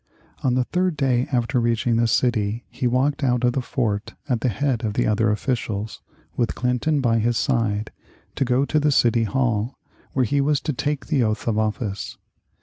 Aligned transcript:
On 0.41 0.55
the 0.55 0.63
third 0.63 0.97
day 0.97 1.27
after 1.31 1.59
reaching 1.59 1.97
the 1.97 2.07
city 2.07 2.65
he 2.71 2.87
walked 2.87 3.23
out 3.23 3.43
of 3.43 3.53
the 3.53 3.61
fort 3.61 4.15
at 4.27 4.41
the 4.41 4.49
head 4.49 4.83
of 4.83 4.93
the 4.95 5.05
other 5.05 5.29
officials, 5.29 6.01
with 6.35 6.55
Clinton 6.55 7.01
by 7.01 7.19
his 7.19 7.37
side, 7.37 7.91
to 8.33 8.43
go 8.43 8.65
to 8.65 8.79
the 8.79 8.89
City 8.91 9.25
Hall, 9.25 9.77
where 10.13 10.25
he 10.25 10.41
was 10.41 10.59
to 10.61 10.73
take 10.73 11.05
the 11.05 11.21
oath 11.21 11.47
of 11.47 11.59
office. 11.59 12.17